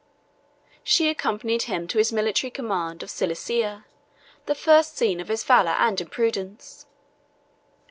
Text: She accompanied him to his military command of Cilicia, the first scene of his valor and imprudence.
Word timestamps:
She 0.83 1.09
accompanied 1.11 1.61
him 1.69 1.87
to 1.89 1.99
his 1.99 2.11
military 2.11 2.49
command 2.49 3.03
of 3.03 3.11
Cilicia, 3.11 3.85
the 4.47 4.55
first 4.55 4.97
scene 4.97 5.19
of 5.19 5.27
his 5.27 5.43
valor 5.43 5.73
and 5.77 6.01
imprudence. 6.01 6.87